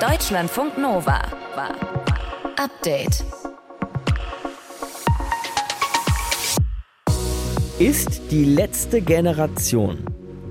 Deutschlandfunk 0.00 0.78
Nova. 0.78 1.20
Update. 2.56 3.22
Ist 7.78 8.22
die 8.30 8.46
letzte 8.46 9.02
Generation 9.02 9.98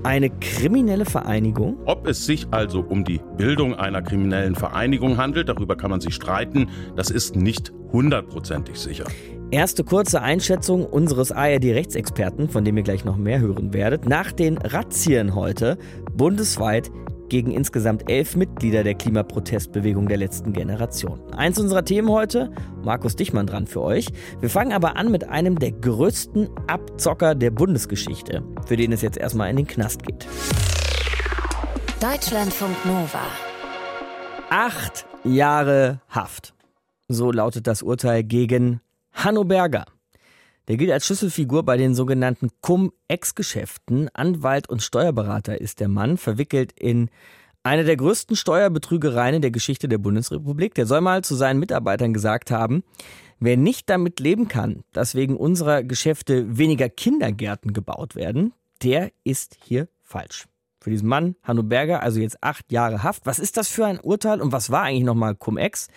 eine 0.04 0.30
kriminelle 0.30 1.04
Vereinigung? 1.04 1.78
Ob 1.86 2.06
es 2.06 2.26
sich 2.26 2.46
also 2.52 2.78
um 2.80 3.04
die 3.04 3.20
Bildung 3.36 3.74
einer 3.74 4.02
kriminellen 4.02 4.54
Vereinigung 4.54 5.16
handelt, 5.16 5.48
darüber 5.48 5.76
kann 5.76 5.90
man 5.90 6.00
sich 6.00 6.14
streiten. 6.14 6.68
Das 6.94 7.10
ist 7.10 7.34
nicht 7.34 7.72
hundertprozentig 7.90 8.78
sicher. 8.78 9.06
Erste 9.50 9.82
kurze 9.82 10.22
Einschätzung 10.22 10.86
unseres 10.86 11.32
ARD-Rechtsexperten, 11.32 12.48
von 12.48 12.64
dem 12.64 12.76
ihr 12.76 12.84
gleich 12.84 13.04
noch 13.04 13.16
mehr 13.16 13.40
hören 13.40 13.72
werdet. 13.72 14.08
Nach 14.08 14.30
den 14.30 14.58
Razzien 14.58 15.34
heute 15.34 15.76
bundesweit 16.12 16.92
gegen 17.30 17.52
insgesamt 17.52 18.10
elf 18.10 18.36
Mitglieder 18.36 18.84
der 18.84 18.94
Klimaprotestbewegung 18.94 20.08
der 20.08 20.18
letzten 20.18 20.52
Generation. 20.52 21.20
Eins 21.32 21.58
unserer 21.58 21.84
Themen 21.84 22.10
heute, 22.10 22.52
Markus 22.84 23.16
Dichmann 23.16 23.46
dran 23.46 23.66
für 23.66 23.80
euch. 23.80 24.08
Wir 24.40 24.50
fangen 24.50 24.72
aber 24.72 24.96
an 24.96 25.10
mit 25.10 25.28
einem 25.28 25.58
der 25.58 25.72
größten 25.72 26.50
Abzocker 26.66 27.34
der 27.34 27.50
Bundesgeschichte, 27.50 28.42
für 28.66 28.76
den 28.76 28.92
es 28.92 29.00
jetzt 29.00 29.16
erstmal 29.16 29.48
in 29.48 29.56
den 29.56 29.66
Knast 29.66 30.02
geht. 30.02 30.26
Deutschlandfunk 32.00 32.76
Nova. 32.84 33.22
Acht 34.50 35.06
Jahre 35.24 36.00
Haft. 36.08 36.54
So 37.08 37.32
lautet 37.32 37.66
das 37.66 37.82
Urteil 37.82 38.24
gegen 38.24 38.80
Hanno 39.12 39.44
Berger. 39.44 39.86
Der 40.68 40.76
gilt 40.76 40.90
als 40.90 41.06
Schlüsselfigur 41.06 41.64
bei 41.64 41.76
den 41.76 41.94
sogenannten 41.94 42.50
Cum-Ex-Geschäften. 42.60 44.08
Anwalt 44.14 44.68
und 44.68 44.82
Steuerberater 44.82 45.60
ist 45.60 45.80
der 45.80 45.88
Mann, 45.88 46.16
verwickelt 46.16 46.72
in 46.78 47.10
eine 47.62 47.84
der 47.84 47.96
größten 47.96 48.36
Steuerbetrügereien 48.36 49.42
der 49.42 49.50
Geschichte 49.50 49.88
der 49.88 49.98
Bundesrepublik. 49.98 50.74
Der 50.74 50.86
soll 50.86 51.00
mal 51.00 51.22
zu 51.22 51.34
seinen 51.34 51.60
Mitarbeitern 51.60 52.14
gesagt 52.14 52.50
haben, 52.50 52.82
wer 53.38 53.56
nicht 53.56 53.90
damit 53.90 54.20
leben 54.20 54.48
kann, 54.48 54.82
dass 54.92 55.14
wegen 55.14 55.36
unserer 55.36 55.82
Geschäfte 55.82 56.56
weniger 56.56 56.88
Kindergärten 56.88 57.72
gebaut 57.72 58.14
werden, 58.14 58.52
der 58.82 59.10
ist 59.24 59.56
hier 59.62 59.88
falsch. 60.02 60.46
Für 60.82 60.90
diesen 60.90 61.08
Mann, 61.08 61.36
Hanno 61.42 61.62
Berger, 61.62 62.02
also 62.02 62.20
jetzt 62.20 62.42
acht 62.42 62.72
Jahre 62.72 63.02
Haft. 63.02 63.26
Was 63.26 63.38
ist 63.38 63.58
das 63.58 63.68
für 63.68 63.84
ein 63.84 64.00
Urteil 64.00 64.40
und 64.40 64.52
was 64.52 64.70
war 64.70 64.84
eigentlich 64.84 65.04
nochmal 65.04 65.34
Cum-Ex? 65.34 65.88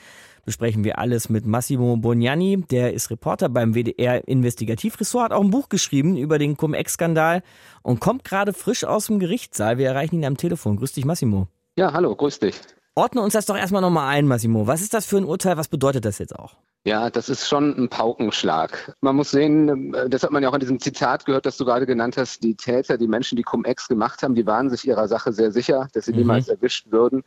Besprechen 0.45 0.83
wir 0.83 0.99
alles 0.99 1.29
mit 1.29 1.45
Massimo 1.45 1.97
Bognani. 1.97 2.63
Der 2.69 2.93
ist 2.93 3.09
Reporter 3.09 3.49
beim 3.49 3.73
WDR 3.73 4.27
Investigativ-Ressort, 4.27 5.25
hat 5.25 5.31
auch 5.31 5.43
ein 5.43 5.51
Buch 5.51 5.69
geschrieben 5.69 6.17
über 6.17 6.37
den 6.37 6.57
Cum-Ex-Skandal 6.57 7.43
und 7.81 7.99
kommt 7.99 8.23
gerade 8.23 8.53
frisch 8.53 8.83
aus 8.83 9.07
dem 9.07 9.19
Gerichtssaal. 9.19 9.77
Wir 9.77 9.87
erreichen 9.87 10.15
ihn 10.15 10.25
am 10.25 10.37
Telefon. 10.37 10.77
Grüß 10.77 10.93
dich, 10.93 11.05
Massimo. 11.05 11.47
Ja, 11.75 11.93
hallo, 11.93 12.15
grüß 12.15 12.39
dich. 12.39 12.59
Ordne 12.95 13.21
uns 13.21 13.33
das 13.33 13.47
doch 13.47 13.57
erstmal 13.57 13.81
nochmal 13.81 14.09
ein, 14.09 14.27
Massimo. 14.27 14.67
Was 14.67 14.81
ist 14.81 14.93
das 14.93 15.05
für 15.05 15.17
ein 15.17 15.25
Urteil? 15.25 15.57
Was 15.57 15.67
bedeutet 15.67 16.05
das 16.05 16.19
jetzt 16.19 16.35
auch? 16.35 16.57
Ja, 16.85 17.09
das 17.09 17.29
ist 17.29 17.47
schon 17.47 17.75
ein 17.77 17.89
Paukenschlag. 17.89 18.93
Man 18.99 19.15
muss 19.15 19.31
sehen, 19.31 19.95
das 20.09 20.21
hat 20.21 20.31
man 20.31 20.43
ja 20.43 20.49
auch 20.49 20.53
in 20.53 20.59
diesem 20.59 20.79
Zitat 20.79 21.25
gehört, 21.25 21.45
das 21.45 21.55
du 21.55 21.63
gerade 21.63 21.85
genannt 21.85 22.17
hast, 22.17 22.43
die 22.43 22.55
Täter, 22.55 22.97
die 22.97 23.07
Menschen, 23.07 23.37
die 23.37 23.43
Cum-Ex 23.43 23.87
gemacht 23.87 24.21
haben, 24.21 24.35
die 24.35 24.45
waren 24.45 24.69
sich 24.69 24.85
ihrer 24.85 25.07
Sache 25.07 25.31
sehr 25.31 25.51
sicher, 25.51 25.87
dass 25.93 26.05
sie 26.05 26.11
mhm. 26.11 26.19
niemals 26.19 26.49
erwischt 26.49 26.91
würden. 26.91 27.23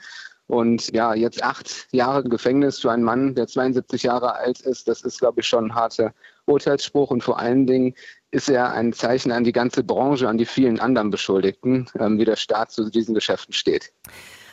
Und 0.48 0.92
ja, 0.92 1.14
jetzt 1.14 1.42
acht 1.42 1.88
Jahre 1.90 2.22
Gefängnis 2.22 2.80
für 2.80 2.92
einen 2.92 3.02
Mann, 3.02 3.34
der 3.34 3.48
72 3.48 4.04
Jahre 4.04 4.34
alt 4.36 4.60
ist, 4.60 4.86
das 4.86 5.02
ist, 5.02 5.18
glaube 5.18 5.40
ich, 5.40 5.48
schon 5.48 5.66
ein 5.66 5.74
harter 5.74 6.14
Urteilsspruch. 6.46 7.10
Und 7.10 7.24
vor 7.24 7.38
allen 7.38 7.66
Dingen 7.66 7.94
ist 8.30 8.48
er 8.48 8.72
ein 8.72 8.92
Zeichen 8.92 9.32
an 9.32 9.44
die 9.44 9.52
ganze 9.52 9.82
Branche, 9.82 10.28
an 10.28 10.38
die 10.38 10.44
vielen 10.44 10.78
anderen 10.78 11.10
Beschuldigten, 11.10 11.86
ähm, 11.98 12.18
wie 12.18 12.24
der 12.24 12.36
Staat 12.36 12.70
zu 12.70 12.88
diesen 12.90 13.14
Geschäften 13.14 13.54
steht. 13.54 13.92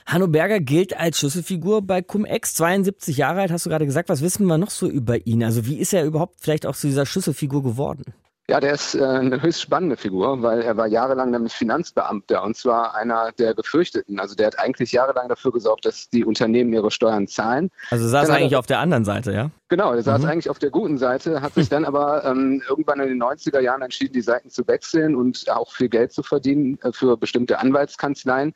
Hanno 0.06 0.28
Berger 0.28 0.60
gilt 0.60 0.98
als 0.98 1.20
Schlüsselfigur 1.20 1.82
bei 1.82 2.02
Cum-Ex, 2.02 2.56
72 2.56 3.18
Jahre 3.18 3.42
alt, 3.42 3.52
hast 3.52 3.66
du 3.66 3.70
gerade 3.70 3.86
gesagt. 3.86 4.10
Was 4.10 4.22
wissen 4.22 4.46
wir 4.48 4.58
noch 4.58 4.70
so 4.70 4.88
über 4.88 5.26
ihn? 5.26 5.44
Also 5.44 5.66
wie 5.66 5.78
ist 5.80 5.94
er 5.94 6.06
überhaupt 6.06 6.36
vielleicht 6.40 6.66
auch 6.66 6.76
zu 6.76 6.88
dieser 6.88 7.06
Schlüsselfigur 7.06 7.64
geworden? 7.64 8.04
Ja, 8.50 8.60
der 8.60 8.74
ist 8.74 8.94
äh, 8.94 9.02
eine 9.02 9.42
höchst 9.42 9.62
spannende 9.62 9.96
Figur, 9.96 10.42
weil 10.42 10.62
er 10.62 10.76
war 10.76 10.88
jahrelang 10.88 11.32
nämlich 11.32 11.54
Finanzbeamter 11.54 12.44
und 12.44 12.58
zwar 12.58 12.94
einer 12.94 13.32
der 13.32 13.54
Gefürchteten. 13.54 14.20
Also 14.20 14.36
der 14.36 14.48
hat 14.48 14.60
eigentlich 14.60 14.92
jahrelang 14.92 15.30
dafür 15.30 15.54
gesorgt, 15.54 15.86
dass 15.86 16.10
die 16.10 16.26
Unternehmen 16.26 16.74
ihre 16.74 16.92
Steuern 16.92 17.28
zahlen. 17.28 17.72
Also 17.90 18.06
saß 18.10 18.28
er 18.28 18.36
eigentlich 18.36 18.52
er, 18.52 18.60
auf 18.60 18.66
der 18.66 18.80
anderen 18.80 19.06
Seite, 19.06 19.32
ja? 19.32 19.50
Genau, 19.70 19.94
der 19.94 20.04
saß 20.04 20.24
mhm. 20.24 20.30
eigentlich 20.30 20.50
auf 20.50 20.60
der 20.60 20.72
guten 20.72 20.98
Seite, 20.98 21.42
hat 21.42 21.54
sich 21.54 21.70
dann 21.70 21.86
aber 21.86 22.26
ähm, 22.26 22.62
irgendwann 22.68 23.00
in 23.00 23.08
den 23.08 23.24
90er 23.24 23.62
Jahren 23.62 23.82
entschieden, 23.82 24.12
die 24.12 24.22
Seiten 24.22 24.50
zu 24.50 24.68
wechseln 24.68 25.16
und 25.16 25.50
auch 25.50 25.72
viel 25.72 25.88
Geld 25.88 26.12
zu 26.12 26.22
verdienen 26.22 26.78
äh, 26.82 26.92
für 26.92 27.16
bestimmte 27.16 27.60
Anwaltskanzleien. 27.60 28.54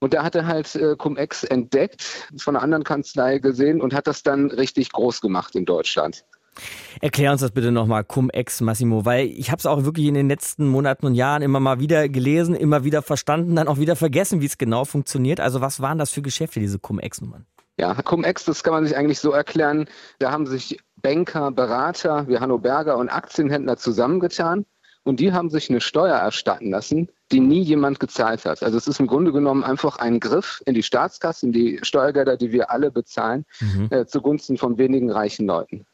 Und 0.00 0.14
da 0.14 0.22
hat 0.22 0.36
er 0.36 0.46
halt 0.46 0.74
äh, 0.74 0.96
Cum-Ex 0.96 1.44
entdeckt, 1.44 2.28
von 2.38 2.56
einer 2.56 2.62
anderen 2.62 2.84
Kanzlei 2.84 3.40
gesehen 3.40 3.82
und 3.82 3.92
hat 3.92 4.06
das 4.06 4.22
dann 4.22 4.50
richtig 4.50 4.92
groß 4.92 5.20
gemacht 5.20 5.54
in 5.54 5.66
Deutschland. 5.66 6.24
Erklär 7.00 7.32
uns 7.32 7.40
das 7.40 7.50
bitte 7.50 7.70
nochmal, 7.70 8.04
Cum-Ex, 8.04 8.60
Massimo, 8.60 9.04
weil 9.04 9.26
ich 9.26 9.50
habe 9.50 9.58
es 9.58 9.66
auch 9.66 9.84
wirklich 9.84 10.06
in 10.06 10.14
den 10.14 10.28
letzten 10.28 10.66
Monaten 10.66 11.06
und 11.06 11.14
Jahren 11.14 11.42
immer 11.42 11.60
mal 11.60 11.80
wieder 11.80 12.08
gelesen, 12.08 12.54
immer 12.54 12.84
wieder 12.84 13.02
verstanden, 13.02 13.56
dann 13.56 13.68
auch 13.68 13.78
wieder 13.78 13.96
vergessen, 13.96 14.40
wie 14.40 14.46
es 14.46 14.58
genau 14.58 14.84
funktioniert. 14.84 15.40
Also 15.40 15.60
was 15.60 15.80
waren 15.80 15.98
das 15.98 16.10
für 16.10 16.22
Geschäfte, 16.22 16.60
diese 16.60 16.78
Cum-Ex-Nummern? 16.78 17.46
Ja, 17.78 17.94
Cum-Ex, 17.94 18.44
das 18.44 18.64
kann 18.64 18.74
man 18.74 18.84
sich 18.84 18.96
eigentlich 18.96 19.20
so 19.20 19.30
erklären, 19.30 19.86
da 20.18 20.32
haben 20.32 20.46
sich 20.46 20.78
Banker, 21.00 21.52
Berater 21.52 22.26
wie 22.26 22.38
Hanno 22.38 22.58
Berger 22.58 22.96
und 22.96 23.08
Aktienhändler 23.08 23.76
zusammengetan 23.76 24.64
und 25.04 25.20
die 25.20 25.32
haben 25.32 25.48
sich 25.48 25.70
eine 25.70 25.80
Steuer 25.80 26.16
erstatten 26.16 26.70
lassen, 26.70 27.08
die 27.32 27.40
nie 27.40 27.62
jemand 27.62 28.00
gezahlt 28.00 28.44
hat. 28.44 28.62
Also 28.62 28.76
es 28.76 28.86
ist 28.86 29.00
im 29.00 29.06
Grunde 29.06 29.32
genommen 29.32 29.64
einfach 29.64 29.98
ein 29.98 30.20
Griff 30.20 30.62
in 30.66 30.74
die 30.74 30.82
Staatskasse, 30.82 31.46
in 31.46 31.52
die 31.52 31.78
Steuergelder, 31.82 32.36
die 32.36 32.52
wir 32.52 32.70
alle 32.70 32.90
bezahlen, 32.90 33.44
mhm. 33.60 33.88
äh, 33.90 34.06
zugunsten 34.06 34.58
von 34.58 34.76
wenigen 34.76 35.10
reichen 35.10 35.46
Leuten. 35.46 35.86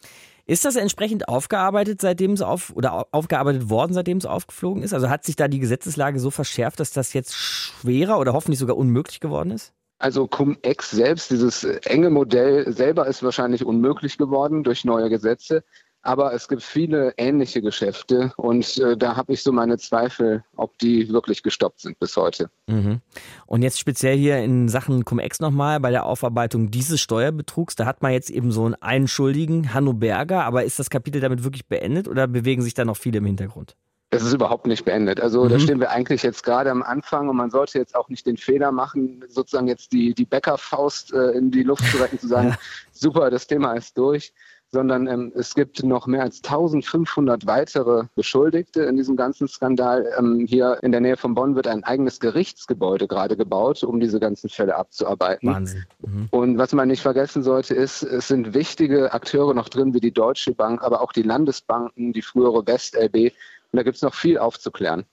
Ist 0.47 0.66
das 0.66 0.77
entsprechend 0.77 1.28
aufgearbeitet, 1.28 2.03
seitdem 2.03 2.32
es 2.32 2.43
auf 2.43 2.71
oder 2.77 3.06
aufgearbeitet 3.12 3.71
worden, 3.71 3.94
seitdem 3.94 4.19
es 4.19 4.27
aufgeflogen 4.27 4.82
ist? 4.82 4.93
Also 4.93 5.09
hat 5.09 5.25
sich 5.25 5.37
da 5.37 5.49
die 5.49 5.59
Gesetzeslage 5.59 6.21
so 6.21 6.31
verschärft, 6.31 6.81
dass 6.81 6.91
das 6.91 7.15
jetzt 7.15 7.34
schwerer 7.34 8.19
oder 8.19 8.34
hoffentlich 8.34 8.59
sogar 8.59 8.77
unmöglich 8.77 9.21
geworden 9.21 9.50
ist? 9.50 9.72
Also 9.99 10.27
Cum-Ex 10.27 10.91
selbst, 10.91 11.31
dieses 11.31 11.65
enge 11.65 12.10
Modell 12.10 12.71
selber 12.71 13.06
ist 13.06 13.22
wahrscheinlich 13.22 13.65
unmöglich 13.65 14.19
geworden 14.19 14.65
durch 14.65 14.84
neue 14.84 15.09
Gesetze. 15.09 15.65
Aber 16.04 16.34
es 16.34 16.48
gibt 16.48 16.62
viele 16.62 17.15
ähnliche 17.16 17.62
Geschäfte 17.62 18.31
und 18.37 18.76
äh, 18.76 18.94
da 18.94 19.16
habe 19.16 19.32
ich 19.32 19.42
so 19.42 19.53
meine 19.53 19.78
Zweifel, 19.78 20.44
ob 20.54 20.76
die 20.76 21.09
wirklich 21.09 21.42
gestoppt 21.42 21.81
sind 21.81 21.98
bis 21.98 22.15
heute. 22.19 22.50
Mhm. 22.66 23.00
Und 23.47 23.62
jetzt 23.62 23.81
speziell 23.81 24.19
hier 24.19 24.37
in 24.38 24.69
Sachen 24.69 25.06
Cum-Ex 25.06 25.41
nochmal 25.41 25.81
bei 25.81 25.91
der 25.91 26.04
Aufarbeitung 26.04 26.70
dieses 26.70 27.00
Steuerbetrugs, 27.00 27.75
da 27.75 27.87
hat 27.87 28.03
man 28.03 28.12
jetzt 28.12 28.28
eben 28.28 28.53
so 28.53 28.66
einen 28.66 28.75
Einschuldigen, 28.75 29.72
Hanno 29.72 29.94
Berger, 29.94 30.44
aber 30.44 30.64
ist 30.64 30.78
das 30.78 30.91
Kapitel 30.91 31.22
damit 31.22 31.43
wirklich 31.43 31.66
beendet 31.66 32.06
oder 32.06 32.26
bewegen 32.26 32.60
sich 32.60 32.75
da 32.75 32.84
noch 32.84 32.98
viele 32.98 33.19
im 33.19 33.26
Hintergrund? 33.26 33.75
Es 34.10 34.22
ist 34.22 34.34
überhaupt 34.34 34.66
nicht 34.66 34.84
beendet. 34.84 35.20
Also 35.20 35.44
mhm. 35.44 35.48
da 35.48 35.59
stehen 35.59 35.81
wir 35.81 35.91
eigentlich 35.91 36.22
jetzt 36.22 36.44
gerade 36.44 36.70
am 36.70 36.82
Anfang 36.82 37.31
und 37.31 37.37
man 37.37 37.50
sollte 37.50 37.78
jetzt 37.78 37.97
auch 37.97 38.10
nicht 38.10 38.26
den 38.26 38.37
Fehler 38.37 38.72
machen, 38.72 39.25
sozusagen 39.28 39.69
jetzt 39.69 39.93
die, 39.93 40.12
die 40.12 40.26
Bäckerfaust 40.26 41.14
äh, 41.14 41.31
in 41.31 41.50
die 41.50 41.62
Luft 41.62 41.84
zu 41.91 41.97
retten, 41.97 42.19
zu 42.19 42.28
sagen, 42.28 42.48
ja. 42.50 42.59
super, 42.93 43.31
das 43.31 43.47
Thema 43.47 43.72
ist 43.72 43.97
durch 43.97 44.34
sondern 44.75 45.07
ähm, 45.07 45.33
es 45.37 45.55
gibt 45.55 45.85
noch 45.85 46.09
mehr 46.09 46.23
als 46.23 46.43
1500 46.43 47.47
weitere 47.47 48.05
Beschuldigte 48.17 48.83
in 48.83 48.97
diesem 48.97 49.17
ganzen 49.17 49.47
Skandal. 49.47 50.12
Ähm, 50.19 50.47
hier 50.49 50.79
in 50.83 50.91
der 50.91 51.01
Nähe 51.01 51.17
von 51.17 51.35
Bonn 51.35 51.55
wird 51.55 51.69
ein 51.69 51.85
eigenes 51.85 52.19
Gerichtsgebäude 52.19 53.07
gerade 53.07 53.37
gebaut, 53.37 53.85
um 53.85 54.01
diese 54.01 54.19
ganzen 54.19 54.51
Fälle 54.51 54.75
abzuarbeiten. 54.75 55.49
Wahnsinn. 55.49 55.87
Mhm. 56.01 56.29
Und 56.33 56.59
was 56.59 56.73
man 56.73 56.89
nicht 56.89 57.03
vergessen 57.03 57.45
sollte, 57.45 57.73
ist, 57.73 58.03
es 58.03 58.27
sind 58.27 58.53
wichtige 58.53 59.15
Akteure 59.15 59.55
noch 59.55 59.69
drin, 59.69 59.95
wie 59.95 60.01
die 60.01 60.12
Deutsche 60.12 60.53
Bank, 60.53 60.83
aber 60.83 61.01
auch 61.01 61.12
die 61.12 61.23
Landesbanken, 61.23 62.12
die 62.12 62.23
frühere 62.23 62.67
WestLB. 62.67 63.33
Und 63.71 63.77
da 63.77 63.85
gibt 63.85 63.95
es 63.97 64.03
noch 64.03 64.15
viel 64.15 64.39
aufzuklären. 64.39 65.05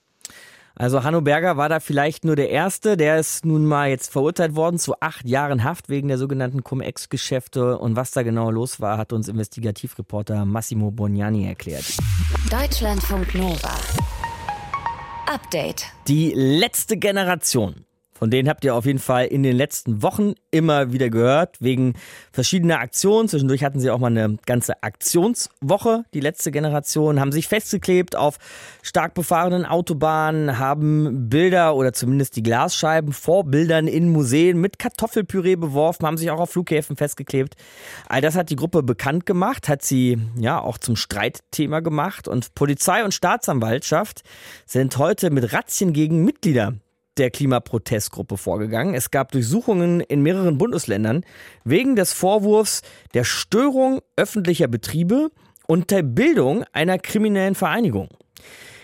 Also 0.74 1.04
Hanno 1.04 1.20
Berger 1.20 1.56
war 1.56 1.68
da 1.68 1.80
vielleicht 1.80 2.24
nur 2.24 2.36
der 2.36 2.50
Erste. 2.50 2.96
Der 2.96 3.18
ist 3.18 3.44
nun 3.44 3.66
mal 3.66 3.88
jetzt 3.88 4.10
verurteilt 4.10 4.56
worden 4.56 4.78
zu 4.78 4.94
acht 5.00 5.28
Jahren 5.28 5.64
Haft 5.64 5.88
wegen 5.88 6.08
der 6.08 6.18
sogenannten 6.18 6.64
Cum-Ex-Geschäfte. 6.64 7.78
Und 7.78 7.96
was 7.96 8.10
da 8.10 8.22
genau 8.22 8.50
los 8.50 8.80
war, 8.80 8.98
hat 8.98 9.12
uns 9.12 9.28
Investigativreporter 9.28 10.44
Massimo 10.44 10.90
Bognani 10.90 11.46
erklärt. 11.46 11.84
Deutschlandfunk 12.50 13.34
Nova. 13.34 13.74
Update. 15.26 15.86
Die 16.08 16.32
letzte 16.34 16.96
Generation 16.96 17.86
von 18.22 18.30
denen 18.30 18.48
habt 18.48 18.64
ihr 18.64 18.76
auf 18.76 18.86
jeden 18.86 19.00
Fall 19.00 19.26
in 19.26 19.42
den 19.42 19.56
letzten 19.56 20.00
Wochen 20.00 20.34
immer 20.52 20.92
wieder 20.92 21.10
gehört, 21.10 21.56
wegen 21.58 21.94
verschiedener 22.30 22.78
Aktionen. 22.78 23.28
Zwischendurch 23.28 23.64
hatten 23.64 23.80
sie 23.80 23.90
auch 23.90 23.98
mal 23.98 24.16
eine 24.16 24.38
ganze 24.46 24.80
Aktionswoche, 24.84 26.04
die 26.14 26.20
letzte 26.20 26.52
Generation, 26.52 27.18
haben 27.18 27.32
sich 27.32 27.48
festgeklebt 27.48 28.14
auf 28.14 28.38
stark 28.80 29.14
befahrenen 29.14 29.66
Autobahnen, 29.66 30.60
haben 30.60 31.30
Bilder 31.30 31.74
oder 31.74 31.92
zumindest 31.92 32.36
die 32.36 32.44
Glasscheiben 32.44 33.12
vor 33.12 33.42
Bildern 33.42 33.88
in 33.88 34.08
Museen 34.12 34.60
mit 34.60 34.78
Kartoffelpüree 34.78 35.56
beworfen, 35.56 36.06
haben 36.06 36.16
sich 36.16 36.30
auch 36.30 36.38
auf 36.38 36.50
Flughäfen 36.50 36.94
festgeklebt. 36.94 37.56
All 38.08 38.20
das 38.20 38.36
hat 38.36 38.50
die 38.50 38.56
Gruppe 38.56 38.84
bekannt 38.84 39.26
gemacht, 39.26 39.68
hat 39.68 39.82
sie 39.82 40.20
ja 40.38 40.60
auch 40.60 40.78
zum 40.78 40.94
Streitthema 40.94 41.80
gemacht 41.80 42.28
und 42.28 42.54
Polizei 42.54 43.02
und 43.02 43.14
Staatsanwaltschaft 43.14 44.22
sind 44.64 44.96
heute 44.96 45.30
mit 45.30 45.52
Razzien 45.52 45.92
gegen 45.92 46.24
Mitglieder 46.24 46.74
der 47.18 47.30
Klimaprotestgruppe 47.30 48.36
vorgegangen. 48.36 48.94
Es 48.94 49.10
gab 49.10 49.32
Durchsuchungen 49.32 50.00
in 50.00 50.22
mehreren 50.22 50.58
Bundesländern 50.58 51.24
wegen 51.64 51.96
des 51.96 52.12
Vorwurfs 52.12 52.82
der 53.14 53.24
Störung 53.24 54.00
öffentlicher 54.16 54.68
Betriebe 54.68 55.30
und 55.66 55.90
der 55.90 56.02
Bildung 56.02 56.64
einer 56.72 56.98
kriminellen 56.98 57.54
Vereinigung. 57.54 58.08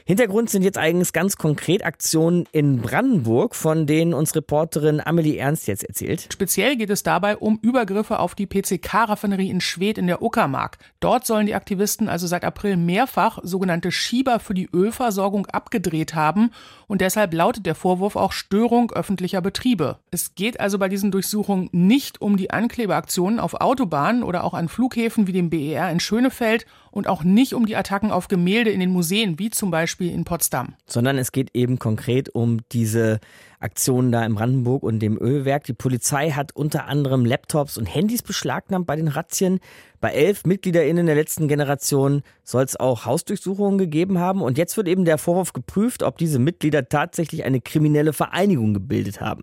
Hintergrund 0.09 0.49
sind 0.49 0.63
jetzt 0.63 0.79
eigentlich 0.79 1.13
ganz 1.13 1.37
konkret 1.37 1.85
Aktionen 1.85 2.47
in 2.53 2.81
Brandenburg, 2.81 3.55
von 3.55 3.87
denen 3.87 4.15
uns 4.15 4.35
Reporterin 4.35 5.03
Amelie 5.05 5.37
Ernst 5.37 5.67
jetzt 5.67 5.85
erzählt. 5.85 6.29
Speziell 6.33 6.77
geht 6.77 6.89
es 6.89 7.03
dabei 7.03 7.37
um 7.37 7.59
Übergriffe 7.61 8.19
auf 8.19 8.35
die 8.35 8.47
PCK-Raffinerie 8.47 9.51
in 9.51 9.61
Schwedt 9.61 9.99
in 9.99 10.07
der 10.07 10.23
Uckermark. 10.23 10.79
Dort 11.01 11.27
sollen 11.27 11.45
die 11.45 11.55
Aktivisten 11.55 12.09
also 12.09 12.27
seit 12.27 12.43
April 12.43 12.79
mehrfach 12.79 13.41
sogenannte 13.43 13.93
Schieber 13.93 14.41
für 14.41 14.55
die 14.55 14.71
Ölversorgung 14.73 15.45
abgedreht 15.45 16.15
haben 16.15 16.53
und 16.87 17.03
deshalb 17.03 17.35
lautet 17.35 17.67
der 17.67 17.75
Vorwurf 17.75 18.17
auch 18.17 18.33
Störung 18.33 18.91
öffentlicher 18.93 19.43
Betriebe. 19.43 19.99
Es 20.11 20.35
geht 20.35 20.59
also 20.59 20.79
bei 20.79 20.89
diesen 20.89 21.11
Durchsuchungen 21.11 21.69
nicht 21.73 22.23
um 22.23 22.39
die 22.39 22.51
Anklebeaktionen 22.51 23.39
auf 23.39 23.61
Autobahnen 23.61 24.23
oder 24.23 24.45
auch 24.45 24.55
an 24.55 24.71
Flughäfen 24.71 25.27
wie 25.27 25.33
dem 25.33 25.51
BER 25.51 25.91
in 25.91 26.01
Schönefeld 26.01 26.65
und 26.90 27.06
auch 27.06 27.25
nicht 27.25 27.55
um 27.55 27.67
die 27.67 27.76
Attacken 27.76 28.11
auf 28.11 28.29
Gemälde 28.29 28.70
in 28.70 28.81
den 28.81 28.90
Museen, 28.90 29.38
wie 29.38 29.50
zum 29.50 29.70
Beispiel 29.70 30.12
in 30.12 30.25
Potsdam. 30.25 30.75
Sondern 30.87 31.19
es 31.19 31.32
geht 31.32 31.50
eben 31.55 31.79
konkret 31.79 32.29
um 32.35 32.58
diese 32.73 33.20
Aktionen 33.61 34.12
da 34.12 34.25
in 34.25 34.35
Brandenburg 34.35 34.82
und 34.82 35.00
dem 35.00 35.19
Ölwerk. 35.20 35.64
Die 35.64 35.73
Polizei 35.73 36.31
hat 36.31 36.55
unter 36.55 36.87
anderem 36.87 37.25
Laptops 37.25 37.76
und 37.76 37.87
Handys 37.87 38.23
beschlagnahmt 38.23 38.87
bei 38.87 38.96
den 38.96 39.08
Razzien. 39.08 39.58
Bei 40.00 40.11
elf 40.12 40.44
MitgliederInnen 40.44 41.06
der 41.06 41.17
letzten 41.17 41.49
Generation 41.49 42.23
soll 42.44 42.64
es 42.64 42.76
auch 42.76 43.05
Hausdurchsuchungen 43.05 43.79
gegeben 43.79 44.19
haben. 44.19 44.43
Und 44.43 44.58
jetzt 44.58 44.76
wird 44.76 44.87
eben 44.87 45.05
der 45.05 45.19
Vorwurf 45.19 45.52
geprüft, 45.52 46.02
ob 46.02 46.19
diese 46.19 46.38
Mitglieder 46.38 46.88
tatsächlich 46.88 47.44
eine 47.44 47.61
kriminelle 47.61 48.12
Vereinigung 48.12 48.75
gebildet 48.75 49.20
haben. 49.20 49.43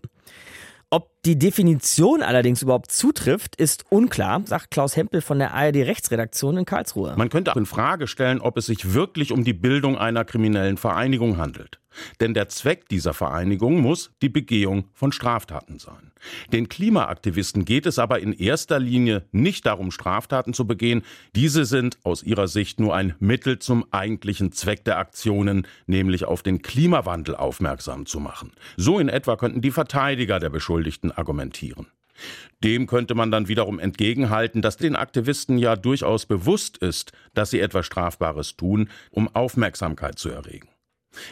Ob 0.88 1.20
die 1.24 1.36
Definition 1.36 2.22
allerdings 2.22 2.62
überhaupt 2.62 2.92
zutrifft, 2.92 3.56
ist 3.56 3.84
unklar, 3.90 4.42
sagt 4.44 4.70
Klaus 4.70 4.94
Hempel 4.94 5.20
von 5.20 5.40
der 5.40 5.52
ARD 5.52 5.78
Rechtsredaktion 5.78 6.58
in 6.58 6.64
Karlsruhe. 6.64 7.14
Man 7.16 7.28
könnte 7.28 7.50
auch 7.50 7.56
in 7.56 7.66
Frage 7.66 8.06
stellen, 8.06 8.40
ob 8.40 8.56
es 8.56 8.66
sich 8.66 8.94
wirklich 8.94 9.32
um 9.32 9.42
die 9.42 9.52
Bildung 9.52 9.98
einer 9.98 10.24
kriminellen 10.24 10.76
Vereinigung 10.76 11.38
handelt. 11.38 11.80
Denn 12.20 12.34
der 12.34 12.48
Zweck 12.48 12.88
dieser 12.88 13.14
Vereinigung 13.14 13.80
muss 13.80 14.10
die 14.22 14.28
Begehung 14.28 14.88
von 14.92 15.12
Straftaten 15.12 15.78
sein. 15.78 16.12
Den 16.52 16.68
Klimaaktivisten 16.68 17.64
geht 17.64 17.86
es 17.86 17.98
aber 17.98 18.20
in 18.20 18.32
erster 18.32 18.78
Linie 18.78 19.24
nicht 19.32 19.66
darum, 19.66 19.90
Straftaten 19.90 20.54
zu 20.54 20.66
begehen. 20.66 21.02
Diese 21.34 21.64
sind 21.64 21.98
aus 22.02 22.22
ihrer 22.22 22.48
Sicht 22.48 22.80
nur 22.80 22.94
ein 22.94 23.14
Mittel 23.18 23.58
zum 23.58 23.84
eigentlichen 23.92 24.52
Zweck 24.52 24.84
der 24.84 24.98
Aktionen, 24.98 25.66
nämlich 25.86 26.24
auf 26.24 26.42
den 26.42 26.62
Klimawandel 26.62 27.36
aufmerksam 27.36 28.06
zu 28.06 28.20
machen. 28.20 28.52
So 28.76 28.98
in 28.98 29.08
etwa 29.08 29.36
könnten 29.36 29.60
die 29.60 29.70
Verteidiger 29.70 30.38
der 30.38 30.50
Beschuldigten 30.50 31.12
argumentieren. 31.12 31.86
Dem 32.64 32.86
könnte 32.86 33.14
man 33.14 33.30
dann 33.30 33.48
wiederum 33.48 33.78
entgegenhalten, 33.78 34.62
dass 34.62 34.76
den 34.76 34.96
Aktivisten 34.96 35.58
ja 35.58 35.76
durchaus 35.76 36.26
bewusst 36.26 36.78
ist, 36.78 37.12
dass 37.34 37.50
sie 37.50 37.60
etwas 37.60 37.86
Strafbares 37.86 38.56
tun, 38.56 38.88
um 39.10 39.28
Aufmerksamkeit 39.34 40.18
zu 40.18 40.30
erregen. 40.30 40.68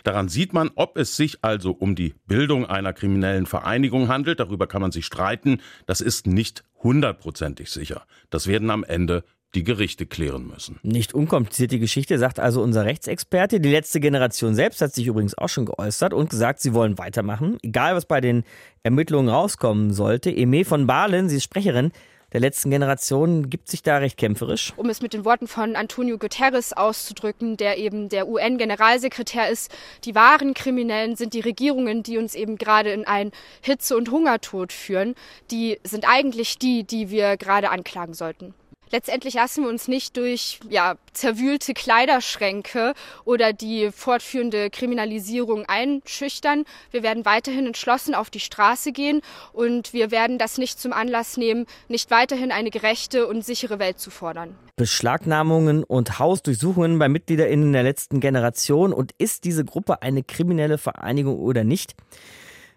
Daran 0.02 0.28
sieht 0.28 0.52
man, 0.52 0.70
ob 0.74 0.96
es 0.96 1.16
sich 1.16 1.38
also 1.42 1.72
um 1.72 1.94
die 1.94 2.14
Bildung 2.26 2.66
einer 2.66 2.92
kriminellen 2.92 3.46
Vereinigung 3.46 4.08
handelt. 4.08 4.40
Darüber 4.40 4.66
kann 4.66 4.82
man 4.82 4.92
sich 4.92 5.06
streiten. 5.06 5.60
Das 5.86 6.00
ist 6.00 6.26
nicht 6.26 6.64
hundertprozentig 6.82 7.70
sicher. 7.70 8.06
Das 8.30 8.46
werden 8.46 8.70
am 8.70 8.84
Ende 8.84 9.24
die 9.54 9.64
Gerichte 9.64 10.06
klären 10.06 10.46
müssen. 10.46 10.78
Nicht 10.82 11.14
unkompliziert 11.14 11.70
die 11.70 11.78
Geschichte, 11.78 12.18
sagt 12.18 12.40
also 12.40 12.62
unser 12.62 12.84
Rechtsexperte. 12.84 13.60
Die 13.60 13.70
letzte 13.70 14.00
Generation 14.00 14.54
selbst 14.54 14.80
hat 14.80 14.92
sich 14.92 15.06
übrigens 15.06 15.38
auch 15.38 15.48
schon 15.48 15.66
geäußert 15.66 16.12
und 16.12 16.30
gesagt, 16.30 16.60
sie 16.60 16.74
wollen 16.74 16.98
weitermachen, 16.98 17.58
egal 17.62 17.94
was 17.94 18.06
bei 18.06 18.20
den 18.20 18.44
Ermittlungen 18.82 19.28
rauskommen 19.28 19.92
sollte. 19.92 20.34
Eme 20.34 20.64
von 20.64 20.86
Bahlen, 20.86 21.28
sie 21.28 21.36
ist 21.36 21.44
Sprecherin 21.44 21.92
der 22.34 22.40
letzten 22.40 22.70
Generation 22.70 23.48
gibt 23.48 23.68
sich 23.68 23.84
da 23.84 23.98
recht 23.98 24.18
kämpferisch. 24.18 24.72
Um 24.76 24.90
es 24.90 25.00
mit 25.00 25.14
den 25.14 25.24
Worten 25.24 25.46
von 25.46 25.76
Antonio 25.76 26.18
Guterres 26.18 26.72
auszudrücken, 26.72 27.56
der 27.56 27.78
eben 27.78 28.08
der 28.08 28.28
UN-Generalsekretär 28.28 29.48
ist, 29.48 29.70
die 30.04 30.16
wahren 30.16 30.52
Kriminellen 30.52 31.14
sind 31.14 31.32
die 31.32 31.40
Regierungen, 31.40 32.02
die 32.02 32.18
uns 32.18 32.34
eben 32.34 32.58
gerade 32.58 32.90
in 32.90 33.06
einen 33.06 33.30
Hitze- 33.60 33.96
und 33.96 34.10
Hungertod 34.10 34.72
führen. 34.72 35.14
Die 35.52 35.78
sind 35.84 36.08
eigentlich 36.08 36.58
die, 36.58 36.82
die 36.82 37.08
wir 37.08 37.36
gerade 37.36 37.70
anklagen 37.70 38.14
sollten. 38.14 38.52
Letztendlich 38.90 39.34
lassen 39.34 39.64
wir 39.64 39.70
uns 39.70 39.88
nicht 39.88 40.16
durch 40.16 40.60
ja, 40.68 40.96
zerwühlte 41.12 41.74
Kleiderschränke 41.74 42.94
oder 43.24 43.52
die 43.52 43.90
fortführende 43.92 44.70
Kriminalisierung 44.70 45.64
einschüchtern. 45.66 46.64
Wir 46.90 47.02
werden 47.02 47.24
weiterhin 47.24 47.66
entschlossen 47.66 48.14
auf 48.14 48.30
die 48.30 48.40
Straße 48.40 48.92
gehen 48.92 49.20
und 49.52 49.92
wir 49.92 50.10
werden 50.10 50.38
das 50.38 50.58
nicht 50.58 50.78
zum 50.78 50.92
Anlass 50.92 51.36
nehmen, 51.36 51.66
nicht 51.88 52.10
weiterhin 52.10 52.52
eine 52.52 52.70
gerechte 52.70 53.26
und 53.26 53.44
sichere 53.44 53.78
Welt 53.78 53.98
zu 53.98 54.10
fordern. 54.10 54.56
Beschlagnahmungen 54.76 55.84
und 55.84 56.18
Hausdurchsuchungen 56.18 56.98
bei 56.98 57.08
MitgliederInnen 57.08 57.72
der 57.72 57.84
letzten 57.84 58.20
Generation 58.20 58.92
und 58.92 59.12
ist 59.18 59.44
diese 59.44 59.64
Gruppe 59.64 60.02
eine 60.02 60.22
kriminelle 60.22 60.78
Vereinigung 60.78 61.38
oder 61.38 61.64
nicht? 61.64 61.94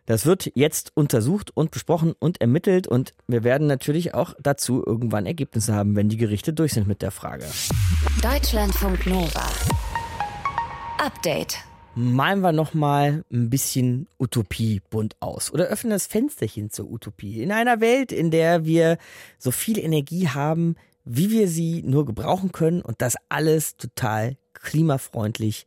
Das 0.07 0.25
wird 0.25 0.51
jetzt 0.55 0.93
untersucht 0.95 1.51
und 1.53 1.69
besprochen 1.69 2.15
und 2.17 2.39
ermittelt 2.39 2.87
und 2.87 3.13
wir 3.27 3.43
werden 3.43 3.67
natürlich 3.67 4.13
auch 4.13 4.33
dazu 4.39 4.81
irgendwann 4.83 5.25
Ergebnisse 5.25 5.75
haben, 5.75 5.97
wenn 5.97 6.07
die 6.07 6.15
Gerichte 6.15 6.53
durch 6.53 6.71
sind 6.71 6.87
mit 6.87 7.01
der 7.01 7.11
Frage. 7.11 7.45
Deutschlandfunk 8.21 9.05
Nova. 9.05 9.45
Update. 10.97 11.57
Malen 11.93 12.39
wir 12.39 12.53
nochmal 12.53 13.25
ein 13.33 13.49
bisschen 13.49 14.07
Utopie 14.17 14.81
bunt 14.89 15.17
aus 15.19 15.51
oder 15.51 15.65
öffnen 15.65 15.91
das 15.91 16.07
Fensterchen 16.07 16.69
zur 16.69 16.89
Utopie. 16.89 17.41
In 17.43 17.51
einer 17.51 17.81
Welt, 17.81 18.13
in 18.13 18.31
der 18.31 18.63
wir 18.63 18.99
so 19.37 19.51
viel 19.51 19.77
Energie 19.77 20.29
haben, 20.29 20.77
wie 21.03 21.31
wir 21.31 21.49
sie 21.49 21.83
nur 21.83 22.05
gebrauchen 22.05 22.53
können 22.53 22.81
und 22.81 23.01
das 23.01 23.17
alles 23.27 23.75
total 23.75 24.37
klimafreundlich 24.53 25.65